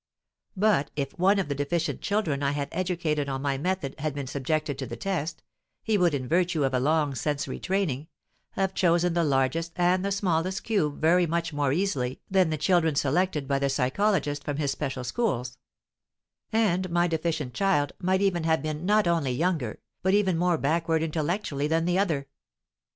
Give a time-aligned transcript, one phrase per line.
[0.57, 4.25] But if one of the deficient children I had educated on my method had been
[4.25, 5.43] subjected to the test,
[5.83, 8.07] he would, in virtue of a long sensory training,
[8.53, 12.95] have chosen the largest and the smallest cube very much more easily than the children
[12.95, 15.59] selected by the psychologist from his special schools;
[16.51, 21.03] and my deficient child might even have been not only younger, but even more backward
[21.03, 22.27] intellectually than the other.